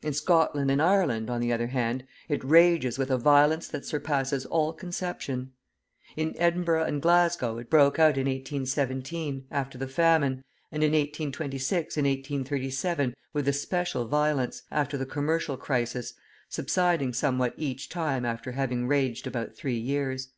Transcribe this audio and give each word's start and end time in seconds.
In 0.00 0.14
Scotland 0.14 0.70
and 0.70 0.80
Ireland, 0.80 1.28
on 1.28 1.42
the 1.42 1.52
other 1.52 1.66
hand, 1.66 2.06
it 2.26 2.42
rages 2.42 2.96
with 2.98 3.10
a 3.10 3.18
violence 3.18 3.68
that 3.68 3.84
surpasses 3.84 4.46
all 4.46 4.72
conception. 4.72 5.52
In 6.16 6.34
Edinburgh 6.38 6.84
and 6.84 7.02
Glasgow 7.02 7.58
it 7.58 7.68
broke 7.68 7.98
out 7.98 8.16
in 8.16 8.24
1817, 8.24 9.44
after 9.50 9.76
the 9.76 9.86
famine, 9.86 10.42
and 10.72 10.82
in 10.82 10.92
1826 10.92 11.98
and 11.98 12.06
1837 12.06 13.14
with 13.34 13.46
especial 13.46 14.06
violence, 14.06 14.62
after 14.70 14.96
the 14.96 15.04
commercial 15.04 15.58
crisis, 15.58 16.14
subsiding 16.48 17.12
somewhat 17.12 17.52
each 17.58 17.90
time 17.90 18.24
after 18.24 18.52
having 18.52 18.88
raged 18.88 19.26
about 19.26 19.54
three 19.54 19.78
years. 19.78 20.30